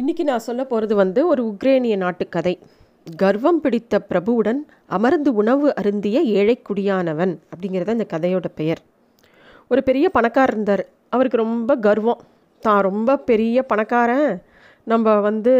இன்றைக்கி 0.00 0.22
நான் 0.22 0.38
சொல்ல 0.38 0.64
போகிறது 0.64 0.94
வந்து 0.94 1.26
ஒரு 1.26 1.42
உக்ரேனிய 1.44 1.96
நாட்டு 1.96 2.28
கதை. 2.28 2.52
கர்வம் 3.06 3.58
பிடித்த 3.60 3.98
பிரபுவுடன் 4.10 4.60
அமர்ந்து 4.86 5.34
உணவு 5.34 5.74
அருந்திய 5.74 6.20
ஏழை 6.20 6.62
குடியானவன் 6.68 7.38
அப்படிங்கிறது 7.52 7.94
அந்த 7.96 8.06
கதையோட 8.12 8.44
பெயர். 8.54 8.80
ஒரு 9.68 9.82
பெரிய 9.82 10.08
பணக்காரர் 10.08 10.54
இருந்தார். 10.54 10.84
அவருக்கு 11.08 11.36
ரொம்ப 11.36 11.76
கர்வம். 11.76 12.22
தான் 12.60 12.80
ரொம்ப 12.80 13.18
பெரிய 13.30 13.62
பணக்காரன். 13.62 14.42
நம்ம 14.86 15.20
வந்து 15.20 15.54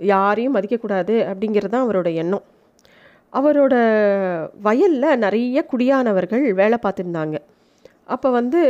யாரையும் 0.00 0.54
மதிக்கக்கூடாது 0.54 1.16
அப்படிங்கிறது 1.30 1.74
தான் 1.76 1.88
அவரோட 1.88 2.14
எண்ணம். 2.14 2.44
அவரோட 3.32 3.74
வயலில் 4.68 5.20
நிறைய 5.26 5.66
குடியானவர்கள் 5.72 6.52
வேலை 6.52 6.78
பார்த்துருந்தாங்க. 6.82 7.36
அப்போ 8.04 8.30
வந்து 8.30 8.60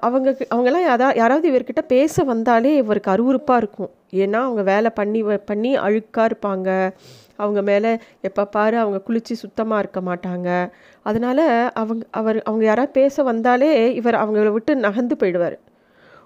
அவங்க 0.00 0.36
அவங்கெல்லாம் 0.54 0.88
யாரா 0.90 1.12
யாராவது 1.14 1.46
இவர்கிட்ட 1.52 1.84
பேச 1.96 2.24
வந்தாலே 2.24 2.76
இவருக்கு 2.76 3.10
அருவருப்பாக 3.10 3.56
இருக்கும். 3.56 3.92
ஏன்னா 4.10 4.32
அவங்க 4.32 4.62
வேலை 4.62 4.90
பண்ணி 4.90 5.22
வ- 5.22 5.42
பண்ணி 5.46 5.78
அழுக்காக 5.78 6.30
இருப்பாங்க. 6.30 6.92
அவங்க 7.36 7.62
மேலே 7.62 7.98
எப்போ 8.20 8.44
பாரு 8.44 8.78
அவங்க 8.78 9.00
குளித்து 9.08 9.32
சுத்தமாக 9.32 9.80
இருக்க 9.80 10.00
மாட்டாங்க. 10.00 10.70
அதனால் 11.02 11.72
அவங்க 11.72 12.06
அவர் 12.10 12.42
அவங்க 12.42 12.64
யாராவது 12.64 12.92
பேச 12.92 13.22
வந்தாலே 13.22 13.94
இவர் 13.94 14.14
அவங்கள 14.14 14.48
விட்டு 14.48 14.76
நகர்ந்து 14.76 15.16
போயிடுவார். 15.18 15.58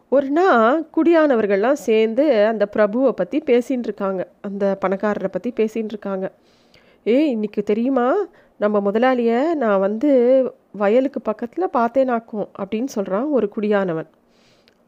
ஒரு 0.09 0.31
நாள் 0.31 0.87
குடியானவர்கள்லாம் 0.97 1.73
சேர்ந்து 1.73 2.47
அந்த 2.47 2.69
பிரபுவை 2.77 3.11
பற்றி 3.11 3.43
பேசின்னு 3.47 3.79
இருக்காங்க. 3.79 4.29
அந்த 4.41 4.79
பணக்காரரை 4.87 5.29
பற்றி 5.31 5.53
பேசின்னு 5.57 5.85
இருக்காங்க. 5.85 6.33
ஏய் 7.05 7.31
இன்னைக்கு 7.31 7.63
தெரியுமா? 7.63 8.15
நம்ம 8.57 8.91
முதலாளியை 8.91 9.55
நான் 9.55 9.81
வந்து 9.81 10.43
வயலுக்கு 10.73 11.21
பக்கத்தில் 11.21 11.69
பார்த்தேனாக்கும் 11.73 12.49
அப்படின்னு 12.59 12.85
சொல்கிறான் 12.85 13.25
ஒரு 13.25 13.53
குடியானவன். 13.57 14.07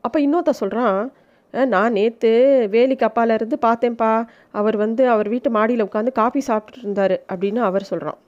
அப்போ 0.00 0.20
இன்னொருத்த 0.20 0.50
சொல்கிறான் 0.50 1.12
நான் 1.52 1.92
நேற்று 1.92 2.30
வேலிக்கு 2.70 3.08
அப்பால 3.08 3.34
இருந்து 3.34 3.58
பார்த்தேன்ப்பா 3.66 4.26
அவர் 4.50 4.76
வந்து 4.76 5.08
அவர் 5.08 5.28
வீட்டு 5.28 5.50
மாடியில் 5.50 5.84
உட்காந்து 5.84 6.12
காஃபி 6.12 6.42
சாப்பிட்டுட்டு 6.46 6.78
இருந்தார் 6.78 7.22
அப்படின்னு 7.28 7.58
அவர் 7.58 7.82
சொல்கிறான் 7.82 8.18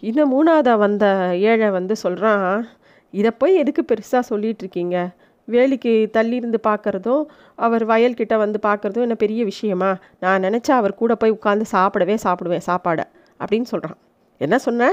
இன்னும் 0.00 0.32
மூணாவதாக 0.32 0.78
வந்த 0.78 1.30
ஏழை 1.38 1.70
வந்து 1.70 1.96
சொல்கிறான் 1.96 2.68
இதை 3.10 3.30
போய் 3.30 3.54
எதுக்கு 3.54 3.84
பெருசாக 3.88 4.22
சொல்லிகிட்ருக்கீங்க 4.30 5.08
வேலிக்கு 5.48 6.10
தள்ளி 6.10 6.36
இருந்து 6.36 6.60
பார்க்குறதும் 6.68 7.24
அவர் 7.54 7.86
வயல்கிட்ட 7.86 8.36
வந்து 8.36 8.58
பார்க்குறதும் 8.62 9.00
என்ன 9.00 9.14
பெரிய 9.14 9.44
விஷயமா? 9.44 9.96
நான் 10.20 10.42
நினச்சா 10.42 10.70
அவர் 10.70 10.94
கூட 10.94 11.14
போய் 11.14 11.32
உட்காந்து 11.32 11.64
சாப்பிடவே 11.72 12.16
சாப்பிடுவேன் 12.22 12.66
சாப்பாடை. 12.66 13.04
அப்படின்னு 13.40 13.62
சொல்கிறான் 13.62 13.98
என்ன 14.38 14.58
சொன்ன? 14.58 14.92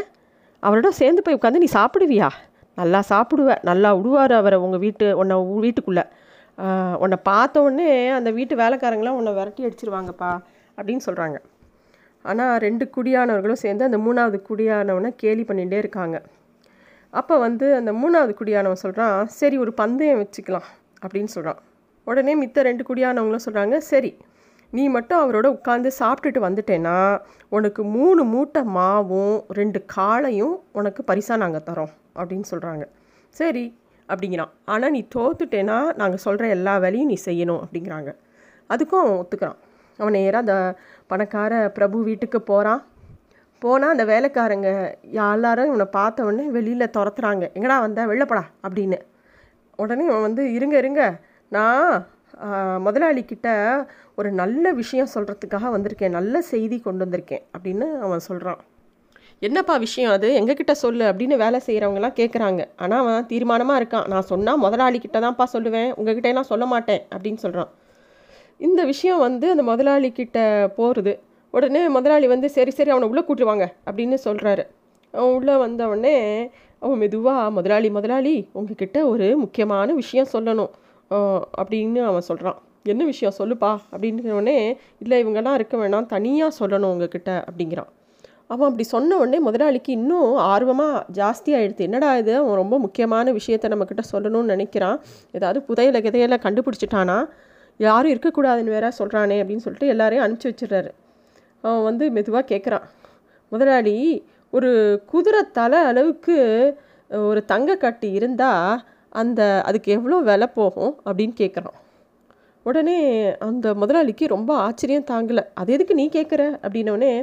அவரோட 0.64 0.88
சேர்ந்து 0.88 1.22
போய் 1.22 1.36
உட்காந்து 1.36 1.62
நீ 1.64 1.68
சாப்பிடுவியா? 1.74 2.30
நல்லா 2.76 3.04
சாப்பிடுவ 3.10 3.58
நல்லா 3.62 3.94
விடுவார் 3.94 4.32
அவரை 4.32 4.60
உங்கள் 4.60 4.80
வீட்டு 4.80 5.18
உன்னை 5.18 5.38
வீட்டுக்குள்ளே. 5.38 6.04
உன்னை 6.98 7.18
பார்த்த 7.24 7.62
உடனே 7.62 8.10
அந்த 8.10 8.32
வீட்டு 8.32 8.56
வேலைக்காரங்களாம் 8.56 9.20
உன்னை 9.20 9.34
விரட்டி 9.34 9.66
அடிச்சிருவாங்கப்பா 9.66 10.32
அப்படின்னு 10.78 11.04
சொல்கிறாங்க 11.06 11.38
ஆனால் 12.24 12.60
ரெண்டு 12.60 12.90
குடியானவர்களும் 12.96 13.64
சேர்ந்து 13.64 13.84
அந்த 13.84 13.98
மூணாவது 13.98 14.38
குடியானவனை 14.50 15.10
கேலி 15.16 15.44
பண்ணிகிட்டே 15.44 15.78
இருக்காங்க. 15.78 16.22
அப்போ 17.10 17.40
வந்து 17.40 17.76
அந்த 17.76 17.92
மூணாவது 17.92 18.34
குடியானவன் 18.34 18.76
சொல்கிறான் 18.76 19.28
சரி 19.28 19.58
ஒரு 19.58 19.74
பந்தயம் 19.74 20.20
வச்சுக்கலாம் 20.20 20.68
அப்படின்னு 21.04 21.26
சொல்கிறான் 21.26 21.60
உடனே 22.04 22.36
மித்த 22.36 22.62
ரெண்டு 22.62 22.84
குடியானவங்களும் 22.90 23.46
சொல்கிறாங்க 23.46 23.78
சரி 23.78 24.18
நீ 24.70 24.90
மட்டும் 24.90 25.22
அவரோட 25.24 25.48
உட்காந்து 25.58 25.92
சாப்பிட்டுட்டு 26.00 26.40
வந்துட்டேன்னா 26.40 27.20
உனக்கு 27.50 27.84
மூணு 27.84 28.24
மூட்டை 28.24 28.62
மாவும் 28.64 29.44
ரெண்டு 29.54 29.86
காளையும் 29.98 30.56
உனக்கு 30.72 31.04
பரிசாக 31.04 31.38
நாங்கள் 31.38 31.64
தரோம் 31.64 31.94
அப்படின்னு 32.16 32.44
சொல்கிறாங்க 32.52 32.86
சரி 33.30 33.80
அப்படிங்கிறான். 34.14 34.52
ஆனால் 34.74 34.94
நீ 34.96 35.02
தோத்துட்டேன்னா 35.16 35.78
நாங்கள் 36.02 36.24
சொல்கிற 36.26 36.48
எல்லா 36.58 36.74
வேலையும் 36.86 37.12
நீ 37.14 37.18
செய்யணும் 37.26 37.62
அப்படிங்கிறாங்க. 37.66 38.12
அதுக்கும் 38.74 39.02
அவன் 39.04 39.20
ஒத்துக்கிறான். 39.22 39.60
அவன் 40.00 40.16
நேராக 40.18 40.44
அந்த 40.46 40.56
பணக்கார 41.12 41.54
பிரபு 41.78 41.98
வீட்டுக்கு 42.10 42.42
போகிறான் 42.42 42.82
போனால் 43.62 43.94
அந்த 43.94 44.06
வேலைக்காரங்க 44.12 44.70
எல்லாரும் 45.26 45.70
இவனை 45.72 45.88
பார்த்த 45.98 46.24
உடனே 46.28 46.46
வெளியில் 46.58 46.94
துரத்துறாங்க. 46.98 47.46
எங்கடா 47.58 47.78
வந்த? 47.86 48.06
வெளிலப்படா 48.12 48.44
அப்படின்னு. 48.68 49.00
உடனே 49.84 50.06
இவன் 50.10 50.26
வந்து 50.28 50.44
இருங்க 50.58 50.76
இருங்க. 50.78 51.04
நான் 51.56 52.08
முதலாளிக்கிட்ட 52.86 53.50
ஒரு 54.20 54.30
நல்ல 54.42 54.66
விஷயம் 54.80 55.14
சொல்கிறதுக்காக 55.16 55.72
வந்திருக்கேன். 55.76 56.18
நல்ல 56.18 56.42
செய்தி 56.52 56.78
கொண்டு 56.80 57.04
வந்திருக்கேன் 57.06 57.44
அப்படின்னு 57.56 57.88
அவன் 58.06 58.26
சொல்கிறான் 58.28 58.62
என்னப்பா 59.42 59.78
விஷயம் 59.78 60.12
அது? 60.12 60.28
எங்ககிட்ட 60.40 60.72
சொல்லு 60.72 61.04
அப்படின்னு 61.12 61.36
வேலை 61.44 61.60
செய்கிறவங்கலாம் 61.68 62.18
கேட்குறாங்க 62.20 62.62
ஆனால் 62.76 63.00
அவன் 63.04 63.26
தீர்மானமாக 63.26 63.80
இருக்கான். 63.82 64.08
நான் 64.08 64.28
சொன்னால் 64.32 64.60
முதலாளிக்கிட்ட 64.64 65.20
தான்ப்பா 65.26 65.46
சொல்லுவேன். 65.54 65.90
உங்ககிட்ட 65.96 66.28
எல்லாம் 66.28 66.50
சொல்ல 66.52 66.66
மாட்டேன் 66.66 67.02
அப்படின்னு 67.16 67.36
சொல்கிறான் 67.36 67.70
இந்த 68.60 68.82
விஷயம் 68.84 69.20
வந்து 69.20 69.46
அந்த 69.50 69.64
முதலாளிக்கிட்ட 69.64 70.40
போகிறது 70.76 71.14
உடனே 71.54 71.82
முதலாளி 71.90 72.28
வந்து 72.28 72.50
சரி 72.50 72.72
சரி 72.72 72.90
அவனை 72.90 73.08
உள்ளே 73.10 73.22
கூட்டுருவாங்க 73.22 73.66
அப்படின்னு 73.90 74.18
சொல்கிறாரு 74.26 74.64
அவன் 75.14 75.34
உள்ளே 75.34 75.56
வந்த 75.56 75.88
உடனே 75.88 76.16
அவன் 76.82 76.98
மெதுவாக 76.98 77.48
முதலாளி 77.52 77.90
முதலாளி 77.90 78.36
உங்ககிட்ட 78.54 78.98
ஒரு 79.08 79.38
முக்கியமான 79.38 79.94
விஷயம் 79.94 80.32
சொல்லணும். 80.34 80.72
அப்படின்னு 81.62 82.02
அவன் 82.12 82.28
சொல்கிறான் 82.30 82.60
என்ன 82.84 83.04
விஷயம்? 83.06 83.36
சொல்லுப்பா. 83.40 83.72
அப்படின்னு 83.94 84.32
உடனே 84.32 84.58
இல்லை 85.00 85.18
இவங்கெல்லாம் 85.26 85.58
இருக்க 85.60 85.76
வேணாம். 85.78 86.06
தனியாக 86.06 86.58
சொல்லணும் 86.60 86.94
உங்ககிட்ட. 86.94 87.32
அப்படிங்கிறான். 87.50 87.92
அவன் 88.52 88.68
அப்படி 88.68 88.84
சொன்ன 88.84 89.18
உடனே 89.18 89.40
முதலாளிக்கு 89.40 89.92
இன்னும் 89.92 90.36
ஆர்வமாக 90.52 91.04
ஜாஸ்தியாகிடுது 91.14 91.84
என்னடா 91.88 92.10
இது? 92.18 92.34
அவன் 92.36 92.60
ரொம்ப 92.62 92.76
முக்கியமான 92.80 93.32
விஷயத்த 93.32 93.66
நம்மக்கிட்ட 93.74 94.04
சொல்லணும்னு 94.12 94.52
நினைக்கிறான். 94.54 94.98
ஏதாவது 95.32 95.60
புதையில 95.68 96.00
கிதையில 96.06 96.38
கண்டுபிடிச்சிட்டானா? 96.46 97.18
யாரும் 97.80 98.14
இருக்கக்கூடாதுன்னு 98.14 98.74
வேற 98.76 98.88
சொல்கிறானே 99.00 99.38
அப்படின்னு 99.42 99.66
சொல்லிட்டு 99.66 99.88
எல்லாரையும் 99.88 100.26
அனுப்பிச்சி 100.26 100.50
வச்சிடுறாரு. 100.50 100.90
அவன் 101.64 101.84
வந்து 101.84 102.06
மெதுவாக 102.12 102.46
கேட்குறான் 102.54 102.86
முதலாளி 103.52 103.96
ஒரு 104.54 104.72
குதிரை 105.06 105.42
தலை 105.52 105.80
அளவுக்கு 105.92 106.36
ஒரு 107.30 107.42
தங்க 107.46 107.76
கட்டி 107.76 108.10
இருந்தால் 108.12 108.82
அந்த 109.14 109.42
அதுக்கு 109.66 109.90
எவ்வளோ 109.92 110.18
விலை 110.30 110.48
போகும் 110.48 110.94
அப்படின்னு 111.06 111.36
கேட்குறான் 111.40 111.78
உடனே 112.66 112.98
அந்த 113.40 113.68
முதலாளிக்கு 113.74 114.26
ரொம்ப 114.28 114.52
ஆச்சரியம் 114.66 115.10
தாங்கலை. 115.12 115.44
அது 115.54 115.70
எதுக்கு 115.74 115.94
நீ 115.94 116.06
கேட்குற 116.14 116.42
அப்படின்னோடனே 116.66 117.14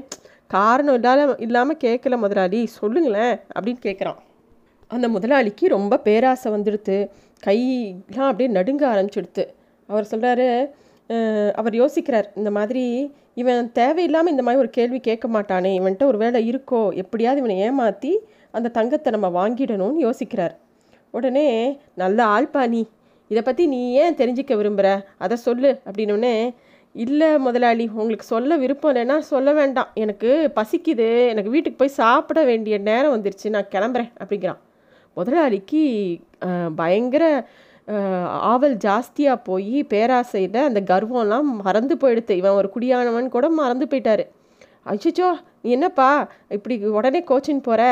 காரணம் 0.50 0.96
இல்லாத 0.98 1.22
இல்லாமல் 1.46 1.82
கேட்கல 1.84 2.16
முதலாளி. 2.24 2.60
சொல்லுங்களேன் 2.78 3.36
அப்படின்னு 3.54 3.80
கேட்குறான் 3.86 4.20
அந்த 4.90 5.06
முதலாளிக்கு 5.14 5.64
ரொம்ப 5.76 5.94
பேராசை 6.06 6.48
வந்துடுத்து. 6.54 6.96
கையெலாம் 7.42 8.28
அப்படியே 8.30 8.50
நடுங்க 8.58 8.82
ஆரம்பிச்சிடுத்து. 8.92 9.44
அவர் 9.88 10.10
சொல்கிறாரு 10.12 10.48
அவர் 11.60 11.74
யோசிக்கிறார் 11.80 12.26
இந்த 12.38 12.50
மாதிரி 12.56 12.84
இவன் 13.40 13.68
தேவையில்லாமல் 13.78 14.32
இந்த 14.34 14.44
மாதிரி 14.46 14.62
ஒரு 14.64 14.70
கேள்வி 14.76 14.98
கேட்க 15.08 15.26
மாட்டானே. 15.34 15.70
இவன்கிட்ட 15.78 16.04
ஒரு 16.12 16.18
வேலை 16.22 16.40
இருக்கோ? 16.50 16.80
எப்படியாவது 17.02 17.40
இவனை 17.42 17.56
ஏமாற்றி 17.66 18.12
அந்த 18.56 18.72
தங்கத்தை 18.78 19.10
நம்ம 19.16 19.28
வாங்கிடணும்னு 19.38 20.04
யோசிக்கிறார். 20.06 20.54
உடனே 21.14 21.46
நல்ல 22.02 22.18
ஆள்பா 22.36 22.62
நீ. 22.74 22.82
இதை 23.30 23.42
பற்றி 23.42 23.64
நீ 23.74 23.80
ஏன் 24.02 24.18
தெரிஞ்சுக்க 24.20 24.52
விரும்புகிற 24.60 24.90
அதை 25.24 25.36
சொல்லு. 25.46 25.70
அப்படின்னோடனே 25.86 26.34
இல்லை 26.92 27.38
முதலாளி 27.38 27.90
உங்களுக்கு 27.92 28.26
சொல்ல 28.26 28.56
விருப்பம் 28.56 28.94
இல்லைன்னா 28.94 29.18
சொல்ல 29.18 29.52
வேண்டாம். 29.52 29.90
எனக்கு 29.94 30.30
பசிக்குது. 30.56 31.28
எனக்கு 31.28 31.50
வீட்டுக்கு 31.50 31.78
போய் 31.78 31.98
சாப்பிட 32.02 32.42
வேண்டிய 32.44 32.78
நேரம் 32.78 33.14
வந்துருச்சு. 33.14 33.48
நான் 33.48 33.72
கிளம்புறேன் 33.72 34.10
அப்படிங்கிறான். 34.24 34.60
முதலாளிக்கு 35.14 35.82
பயங்கர 36.76 37.24
ஆவல் 38.50 38.76
ஜாஸ்தியாக 38.76 39.44
போய் 39.44 39.84
பேராசையில் 39.90 40.64
அந்த 40.70 40.80
கர்வம்லாம் 40.90 41.50
மறந்து 41.66 41.94
போயிடுத்து. 41.96 42.30
இவன் 42.30 42.58
ஒரு 42.60 42.70
குடியானவன் 42.74 43.28
கூட 43.28 43.48
மறந்து 43.48 43.86
போயிட்டாரு. 43.90 44.24
அச்சோ 44.92 45.28
நீ 45.62 45.68
என்னப்பா? 45.76 46.08
இப்படி 46.56 46.74
உடனே 46.98 47.20
கோச்சின் 47.30 47.62
போகிற 47.66 47.82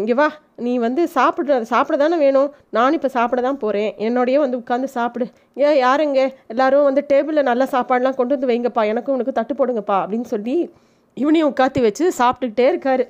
இங்கே 0.00 0.14
வா. 0.20 0.26
நீ 0.66 0.72
வந்து 0.84 1.02
சாப்பிட 1.14 1.56
சாப்பிட 1.70 1.96
தானே 2.02 2.16
வேணும். 2.24 2.50
நானும் 2.76 2.96
இப்போ 2.98 3.10
சாப்பிட 3.16 3.40
தான் 3.46 3.60
போகிறேன் 3.62 3.90
என்னோடையே 4.06 4.38
வந்து 4.44 4.60
உட்காந்து 4.62 4.88
சாப்பிடு. 4.98 5.26
ஏன் 5.66 5.78
யாருங்க 5.84 6.20
எல்லாரும் 6.52 6.86
வந்து 6.88 7.02
டேபிளில் 7.12 7.48
நல்ல 7.50 7.64
சாப்பாடுலாம் 7.74 8.18
கொண்டு 8.20 8.34
வந்து 8.36 8.50
வைங்கப்பா. 8.52 8.84
எனக்கும் 8.92 9.16
உனக்கு 9.16 9.38
தட்டு 9.38 9.56
போடுங்கப்பா 9.60 9.96
அப்படின்னு 10.02 10.28
சொல்லி 10.34 10.56
இவனையும் 11.16 11.50
உட்காத்தி 11.52 11.80
வச்சு 11.86 12.04
சாப்பிட்டுக்கிட்டே 12.20 12.66
இருக்காரு. 12.72 13.06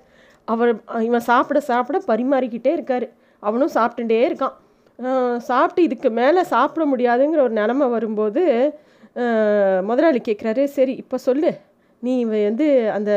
அவர் 0.52 0.70
இவன் 1.08 1.28
சாப்பிட 1.30 1.58
சாப்பிட 1.70 1.98
பரிமாறிக்கிட்டே 2.10 2.72
இருக்காரு. 2.78 3.08
அவனும் 3.42 3.74
சாப்பிட்டுட்டே 3.76 4.20
இருக்கான். 4.28 4.56
சாப்பிட்டு 5.50 5.82
இதுக்கு 5.88 6.08
மேலே 6.18 6.40
சாப்பிட 6.54 6.82
முடியாதுங்கிற 6.92 7.42
ஒரு 7.48 7.54
நிலமை 7.60 7.86
வரும்போது 7.96 8.42
முதலாளி 9.88 10.20
கேட்குறாரு 10.26 10.64
சரி 10.76 10.92
இப்போ 11.02 11.16
சொல்லு. 11.28 11.50
நீ 12.02 12.14
வந்து 12.24 12.66
அந்த 12.90 13.12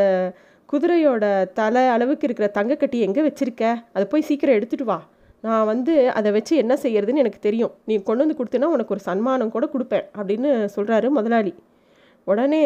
குதிரையோட 0.70 1.26
தலை 1.60 1.84
அளவுக்கு 1.88 2.28
இருக்கிற 2.28 2.48
தங்கக்கட்டி 2.54 2.98
எங்கே 3.08 3.22
வச்சிருக்க? 3.28 3.64
அதை 3.94 4.04
போய் 4.12 4.28
சீக்கிரம் 4.30 4.58
எடுத்துட்டு 4.58 4.86
வா. 4.86 4.98
நான் 5.44 5.66
வந்து 5.66 5.94
அதை 6.10 6.30
வச்சு 6.32 6.54
என்ன 6.56 6.74
செய்யறதுன்னு 6.84 7.24
எனக்கு 7.24 7.40
தெரியும். 7.40 7.74
நீ 7.86 7.96
கொண்டு 8.02 8.24
வந்து 8.26 8.38
கொடுத்தேன்னா 8.40 8.70
உனக்கு 8.76 8.94
ஒரு 8.96 9.00
சன்மானம் 9.00 9.54
கூட 9.56 9.66
கொடுப்பேன் 9.74 10.06
அப்படின்னு 10.18 10.52
சொல்கிறாரு 10.76 11.10
முதலாளி. 11.10 11.54
உடனே 12.28 12.64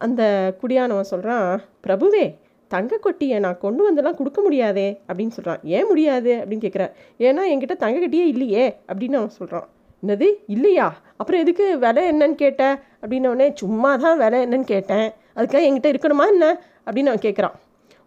அந்த 0.00 0.22
குடியானவன் 0.62 1.12
சொல்கிறான் 1.12 1.48
பிரபுவே 1.86 2.24
தங்க 2.70 2.98
கொட்டியை 2.98 3.38
நான் 3.38 3.58
கொண்டு 3.58 3.82
வந்தெல்லாம் 3.86 4.18
கொடுக்க 4.20 4.40
முடியாதே 4.40 4.88
அப்படின்னு 5.08 5.36
சொல்கிறான் 5.38 5.62
ஏன் 5.76 5.86
முடியாது? 5.86 6.32
அப்படின்னு 6.40 6.66
கேட்குறார் 6.66 6.92
ஏன்னா 7.26 7.42
என்கிட்ட 7.52 7.76
தங்க 7.76 7.98
கட்டியே 7.98 8.26
இல்லையே 8.34 8.64
அப்படின்னு 8.88 9.18
அவன் 9.20 9.38
சொல்கிறான் 9.40 9.68
என்னது? 10.04 10.28
இல்லையா? 10.46 10.86
அப்புறம் 11.16 11.40
எதுக்கு? 11.40 11.78
விலை 11.78 12.02
என்னன்னு 12.12 12.34
கேட்டேன் 12.34 12.76
அப்படின்னோடனே 13.02 13.52
சும்மா 13.54 13.96
தான் 13.96 14.18
விலை 14.18 14.38
என்னன்னு 14.46 14.64
கேட்டேன். 14.64 15.06
அதுக்காக 15.36 15.62
என்கிட்ட 15.68 15.92
இருக்கணுமா 15.92 16.24
என்ன? 16.34 16.46
அப்படின்னு 16.86 17.12
அவன் 17.12 17.26
கேட்குறான் 17.26 17.54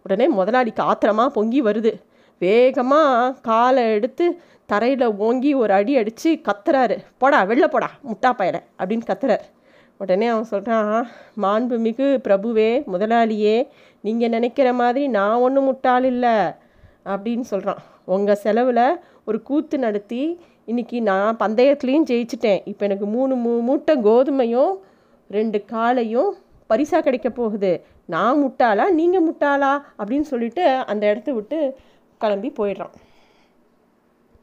உடனே 0.02 0.28
முதலாளிக்கு 0.28 0.82
ஆத்திரமாக 0.82 1.30
பொங்கி 1.30 1.62
வருது. 1.62 1.92
வேகமாக 2.38 3.34
காலை 3.42 3.84
எடுத்து 3.90 4.26
தரையில் 4.66 5.06
ஓங்கி 5.18 5.54
ஒரு 5.54 5.72
அடி 5.72 5.96
அடித்து 5.96 6.30
கத்துறாரு. 6.48 6.96
போடா 7.18 7.44
வெளில 7.44 7.66
போடா 7.66 7.88
முட்டா 8.08 8.30
பயலை 8.38 8.60
அப்படின்னு 8.78 9.08
கத்துறாரு. 9.10 9.46
உடனே 9.98 10.26
அவன் 10.26 10.44
சொல்கிறான் 10.44 11.08
மாண்புமிகு 11.42 12.08
பிரபுவே 12.26 12.70
முதலாளியே 12.92 13.68
நீங்கள் 14.00 14.28
நினைக்கிற 14.28 14.72
மாதிரி 14.72 15.08
நான் 15.08 15.42
ஒன்றும் 15.46 15.64
முட்டாள் 15.64 16.04
இல்லை 16.04 16.36
அப்படின்னு 17.04 17.40
சொல்கிறான் 17.40 17.80
உங்கள் 18.04 18.40
செலவில் 18.44 19.00
ஒரு 19.24 19.42
கூத்து 19.42 19.78
நடத்தி 19.78 20.40
இன்றைக்கி 20.68 21.00
நான் 21.00 21.36
பந்தயத்துலேயும் 21.36 22.06
ஜெயிச்சிட்டேன். 22.10 22.60
இப்போ 22.64 22.84
எனக்கு 22.84 23.06
மூணு 23.06 23.34
மூ 23.36 23.62
மூட்டை 23.62 23.94
கோதுமையும் 23.98 24.72
ரெண்டு 25.30 25.64
காலையும் 25.64 26.34
பரிசாக 26.66 27.02
கிடைக்க 27.02 27.30
போகுது. 27.30 27.70
நான் 28.04 28.40
முட்டாளா? 28.42 28.90
நீங்கள் 28.90 29.24
முட்டாளா? 29.28 29.72
அப்படின்னு 29.98 30.26
சொல்லிட்டு 30.32 30.64
அந்த 30.86 31.04
இடத்த 31.06 31.32
விட்டு 31.32 31.58
கிளம்பி 32.18 32.52
போயிடுறான். 32.58 32.94